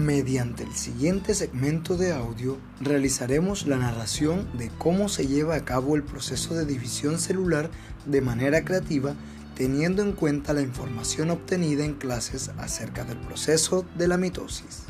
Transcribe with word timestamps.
Mediante 0.00 0.62
el 0.62 0.72
siguiente 0.72 1.34
segmento 1.34 1.98
de 1.98 2.14
audio 2.14 2.56
realizaremos 2.80 3.66
la 3.66 3.76
narración 3.76 4.48
de 4.56 4.70
cómo 4.78 5.10
se 5.10 5.26
lleva 5.26 5.56
a 5.56 5.66
cabo 5.66 5.94
el 5.94 6.02
proceso 6.02 6.54
de 6.54 6.64
división 6.64 7.18
celular 7.18 7.70
de 8.06 8.22
manera 8.22 8.64
creativa 8.64 9.14
teniendo 9.54 10.00
en 10.00 10.12
cuenta 10.12 10.54
la 10.54 10.62
información 10.62 11.28
obtenida 11.28 11.84
en 11.84 11.92
clases 11.92 12.50
acerca 12.56 13.04
del 13.04 13.18
proceso 13.18 13.84
de 13.98 14.08
la 14.08 14.16
mitosis. 14.16 14.84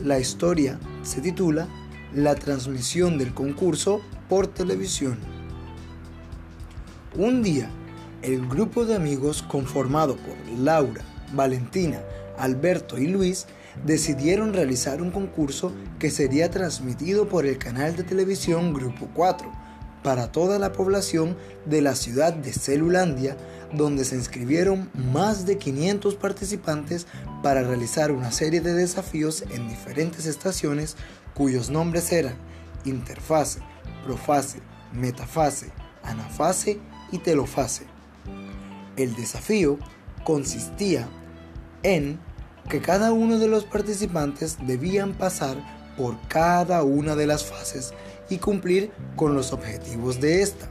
La 0.00 0.18
historia 0.18 0.80
se 1.04 1.20
titula 1.20 1.68
La 2.12 2.34
transmisión 2.34 3.16
del 3.16 3.32
concurso 3.32 4.00
por 4.28 4.48
televisión. 4.48 5.18
Un 7.14 7.44
día, 7.44 7.70
el 8.22 8.44
grupo 8.48 8.84
de 8.84 8.96
amigos 8.96 9.42
conformado 9.42 10.16
por 10.16 10.36
Laura, 10.58 11.04
Valentina, 11.32 12.00
Alberto 12.38 12.98
y 12.98 13.06
Luis 13.06 13.46
decidieron 13.84 14.52
realizar 14.52 15.02
un 15.02 15.10
concurso 15.10 15.72
que 15.98 16.10
sería 16.10 16.50
transmitido 16.50 17.28
por 17.28 17.46
el 17.46 17.58
canal 17.58 17.96
de 17.96 18.02
televisión 18.02 18.72
Grupo 18.72 19.08
4 19.14 19.50
para 20.02 20.30
toda 20.30 20.58
la 20.58 20.72
población 20.72 21.36
de 21.64 21.82
la 21.82 21.96
ciudad 21.96 22.32
de 22.32 22.52
Celulandia, 22.52 23.36
donde 23.72 24.04
se 24.04 24.14
inscribieron 24.14 24.88
más 25.12 25.46
de 25.46 25.58
500 25.58 26.14
participantes 26.14 27.06
para 27.42 27.62
realizar 27.62 28.12
una 28.12 28.30
serie 28.30 28.60
de 28.60 28.72
desafíos 28.72 29.42
en 29.50 29.68
diferentes 29.68 30.26
estaciones 30.26 30.96
cuyos 31.34 31.70
nombres 31.70 32.12
eran 32.12 32.34
interfase, 32.84 33.60
profase, 34.04 34.60
metafase, 34.92 35.70
anafase 36.02 36.78
y 37.12 37.18
telofase. 37.18 37.84
El 38.96 39.14
desafío 39.16 39.78
consistía 40.24 41.00
en 41.02 41.25
que 41.82 42.80
cada 42.80 43.12
uno 43.12 43.38
de 43.38 43.48
los 43.48 43.64
participantes 43.64 44.58
debían 44.66 45.14
pasar 45.14 45.56
por 45.96 46.20
cada 46.28 46.82
una 46.82 47.14
de 47.14 47.26
las 47.26 47.44
fases 47.44 47.94
y 48.28 48.38
cumplir 48.38 48.90
con 49.14 49.34
los 49.34 49.52
objetivos 49.52 50.20
de 50.20 50.42
esta. 50.42 50.68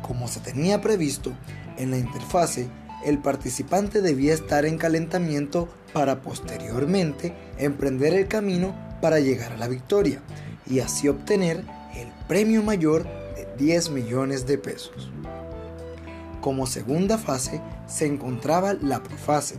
Como 0.00 0.28
se 0.28 0.40
tenía 0.40 0.80
previsto, 0.80 1.32
en 1.76 1.90
la 1.90 1.98
interfase 1.98 2.68
el 3.04 3.18
participante 3.18 4.00
debía 4.00 4.32
estar 4.32 4.64
en 4.64 4.78
calentamiento 4.78 5.68
para 5.92 6.22
posteriormente 6.22 7.34
emprender 7.58 8.14
el 8.14 8.28
camino 8.28 8.74
para 9.00 9.18
llegar 9.18 9.52
a 9.52 9.56
la 9.56 9.66
victoria 9.66 10.22
y 10.66 10.78
así 10.78 11.08
obtener 11.08 11.64
el 11.96 12.08
premio 12.28 12.62
mayor 12.62 13.02
de 13.34 13.48
10 13.58 13.90
millones 13.90 14.46
de 14.46 14.56
pesos. 14.56 15.10
Como 16.40 16.66
segunda 16.66 17.18
fase 17.18 17.60
se 17.86 18.06
encontraba 18.06 18.74
la 18.74 19.02
profase, 19.02 19.56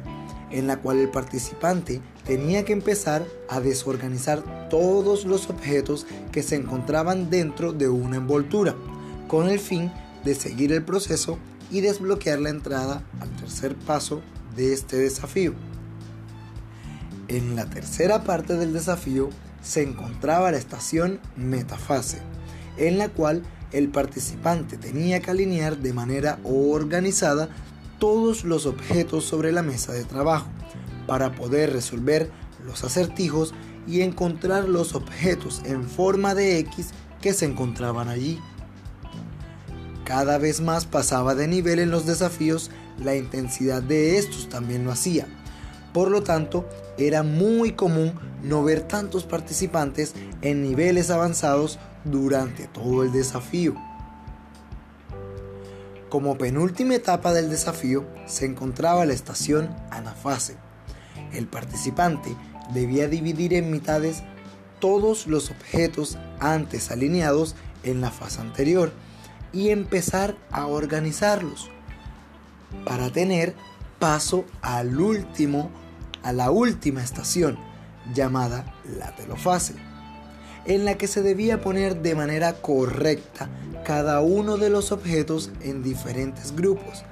en 0.54 0.68
la 0.68 0.78
cual 0.78 1.00
el 1.00 1.10
participante 1.10 2.00
tenía 2.26 2.64
que 2.64 2.74
empezar 2.74 3.26
a 3.50 3.60
desorganizar 3.60 4.70
todos 4.70 5.26
los 5.26 5.50
objetos 5.50 6.06
que 6.32 6.44
se 6.44 6.56
encontraban 6.56 7.30
dentro 7.30 7.74
de 7.74 7.90
una 7.90 8.18
envoltura, 8.18 8.76
con 9.28 9.50
el 9.50 9.60
fin 9.60 9.92
de 10.24 10.36
seguir 10.36 10.72
el 10.72 10.84
proceso 10.84 11.40
y 11.72 11.82
desbloquear 11.82 12.40
la 12.40 12.52
entrada 12.52 13.04
al 13.20 13.30
tercer 13.36 13.76
paso 13.76 14.22
de 14.56 14.74
este 14.74 14.96
desafío. 14.98 15.54
En 17.28 17.56
la 17.56 17.66
tercera 17.66 18.24
parte 18.24 18.56
del 18.56 18.74
desafío 18.74 19.30
se 19.64 19.82
encontraba 19.82 20.52
la 20.52 20.58
estación 20.58 21.20
metafase, 21.36 22.20
en 22.78 23.00
la 23.00 23.10
cual 23.10 23.42
el 23.72 23.90
participante 23.90 24.78
tenía 24.78 25.20
que 25.20 25.32
alinear 25.32 25.78
de 25.78 25.94
manera 25.94 26.38
organizada 26.44 27.50
todos 28.04 28.44
los 28.44 28.66
objetos 28.66 29.24
sobre 29.24 29.54
la 29.54 29.64
mesa 29.64 29.94
de 29.94 30.04
trabajo 30.04 30.48
para 31.08 31.36
poder 31.36 31.72
resolver 31.72 32.30
los 32.66 32.84
acertijos 32.84 33.54
y 33.88 34.02
encontrar 34.02 34.68
los 34.68 34.94
objetos 34.94 35.62
en 35.64 35.86
forma 35.86 36.36
de 36.36 36.60
X 36.60 36.90
que 37.22 37.32
se 37.32 37.46
encontraban 37.46 38.10
allí. 38.10 38.42
Cada 40.04 40.38
vez 40.38 40.60
más 40.60 40.86
pasaba 40.86 41.34
de 41.34 41.48
nivel 41.48 41.80
en 41.80 41.92
los 41.92 42.06
desafíos, 42.06 42.72
la 43.00 43.16
intensidad 43.16 43.82
de 43.82 44.18
estos 44.18 44.50
también 44.50 44.84
lo 44.84 44.92
hacía. 44.92 45.26
Por 45.94 46.12
lo 46.12 46.24
tanto, 46.24 46.68
era 46.98 47.24
muy 47.24 47.72
común 47.72 48.12
no 48.44 48.66
ver 48.66 48.82
tantos 48.82 49.24
participantes 49.24 50.14
en 50.42 50.62
niveles 50.62 51.10
avanzados 51.10 51.80
durante 52.04 52.68
todo 52.68 53.04
el 53.04 53.14
desafío. 53.14 53.76
Como 56.14 56.38
penúltima 56.38 56.94
etapa 56.94 57.34
del 57.34 57.50
desafío 57.50 58.06
se 58.28 58.46
encontraba 58.46 59.04
la 59.04 59.14
estación 59.14 59.76
anafase. 59.90 60.58
El 61.34 61.48
participante 61.48 62.36
debía 62.72 63.08
dividir 63.08 63.56
en 63.56 63.72
mitades 63.72 64.22
todos 64.80 65.26
los 65.26 65.50
objetos 65.50 66.20
antes 66.40 66.92
alineados 66.92 67.56
en 67.82 68.00
la 68.00 68.12
fase 68.12 68.42
anterior 68.42 68.94
y 69.54 69.70
empezar 69.70 70.36
a 70.52 70.68
organizarlos 70.68 71.72
para 72.86 73.10
tener 73.10 73.56
paso 73.98 74.46
al 74.62 75.00
último 75.00 75.72
a 76.22 76.32
la 76.32 76.52
última 76.52 77.02
estación 77.02 77.58
llamada 78.14 78.72
la 79.00 79.16
telofase 79.16 79.74
en 80.66 80.86
la 80.86 80.96
que 80.96 81.08
se 81.08 81.24
debía 81.24 81.62
poner 81.62 82.04
de 82.04 82.14
manera 82.14 82.54
correcta 82.54 83.50
cada 83.84 84.22
uno 84.22 84.58
de 84.58 84.70
los 84.70 84.92
objetos 84.92 85.52
en 85.62 85.84
diferentes 85.84 86.56
grupos 86.56 87.04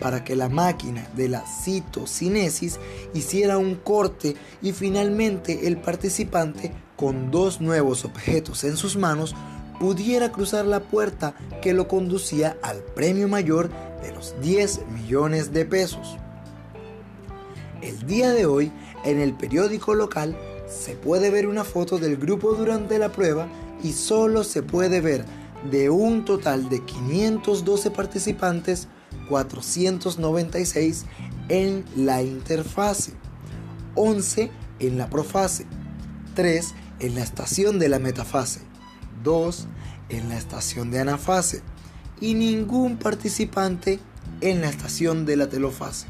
para 0.00 0.24
que 0.24 0.34
la 0.34 0.48
máquina 0.48 1.06
de 1.14 1.28
la 1.28 1.44
citocinesis 1.46 2.78
hiciera 3.14 3.58
un 3.58 3.74
corte 3.76 4.34
y 4.62 4.72
finalmente 4.72 5.66
el 5.66 5.76
participante 5.76 6.72
con 6.96 7.30
dos 7.30 7.60
nuevos 7.60 8.04
objetos 8.04 8.64
en 8.64 8.76
sus 8.76 8.96
manos 8.96 9.34
pudiera 9.78 10.32
cruzar 10.32 10.66
la 10.66 10.80
puerta 10.80 11.34
que 11.62 11.72
lo 11.72 11.88
conducía 11.88 12.56
al 12.62 12.78
premio 12.78 13.28
mayor 13.28 13.70
de 14.02 14.12
los 14.12 14.34
10 14.40 14.86
millones 14.92 15.52
de 15.52 15.64
pesos. 15.64 16.16
El 17.80 18.06
día 18.06 18.32
de 18.32 18.44
hoy, 18.44 18.72
en 19.04 19.18
el 19.18 19.32
periódico 19.32 19.94
local, 19.94 20.36
se 20.68 20.94
puede 20.94 21.30
ver 21.30 21.46
una 21.46 21.64
foto 21.64 21.98
del 21.98 22.16
grupo 22.16 22.52
durante 22.52 22.98
la 22.98 23.10
prueba 23.10 23.48
y 23.82 23.92
solo 23.92 24.44
se 24.44 24.62
puede 24.62 25.00
ver 25.00 25.24
de 25.68 25.90
un 25.90 26.24
total 26.24 26.68
de 26.68 26.84
512 26.84 27.90
participantes, 27.90 28.88
496 29.28 31.06
en 31.48 31.84
la 31.96 32.22
interfase, 32.22 33.12
11 33.94 34.50
en 34.78 34.98
la 34.98 35.10
profase, 35.10 35.66
3 36.34 36.74
en 37.00 37.14
la 37.14 37.22
estación 37.22 37.78
de 37.78 37.88
la 37.88 37.98
metafase, 37.98 38.60
2 39.22 39.66
en 40.08 40.28
la 40.28 40.38
estación 40.38 40.90
de 40.90 41.00
anafase 41.00 41.62
y 42.20 42.34
ningún 42.34 42.96
participante 42.96 43.98
en 44.40 44.60
la 44.60 44.68
estación 44.68 45.26
de 45.26 45.36
la 45.36 45.48
telofase. 45.48 46.06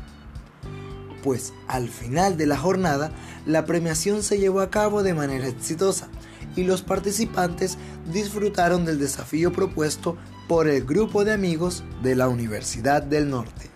Pues 1.23 1.53
al 1.69 1.89
final 1.89 2.37
de 2.37 2.47
la 2.47 2.57
jornada 2.57 3.13
la 3.47 3.67
premiación 3.67 4.23
se 4.23 4.39
llevó 4.39 4.61
a 4.61 4.71
cabo 4.71 5.03
de 5.03 5.15
manera 5.15 5.49
exitosa 5.49 6.09
y 6.57 6.65
los 6.65 6.83
participantes 6.83 7.79
disfrutaron 8.13 8.85
del 8.85 8.99
desafío 8.99 9.53
propuesto 9.53 10.17
por 10.49 10.69
el 10.69 10.85
grupo 10.85 11.25
de 11.25 11.33
amigos 11.33 11.85
de 12.03 12.17
la 12.17 12.29
Universidad 12.29 13.03
del 13.03 13.31
Norte. 13.31 13.70